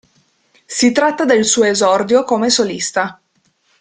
[0.65, 3.21] Si tratta del suo esordio come solista.